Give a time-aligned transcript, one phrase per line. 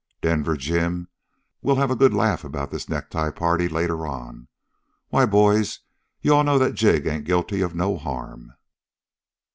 [0.23, 1.09] Denver Jim,
[1.61, 4.47] we'll have a good laugh about this necktie party later on.
[5.09, 5.81] Why, boys,
[6.23, 8.53] you all know that Jig ain't guilty of no harm!"